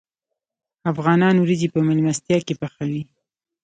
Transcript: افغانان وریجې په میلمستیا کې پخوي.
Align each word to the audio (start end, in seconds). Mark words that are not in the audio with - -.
افغانان 0.91 1.35
وریجې 1.39 1.67
په 1.73 1.79
میلمستیا 1.87 2.37
کې 2.47 2.53
پخوي. 2.61 3.03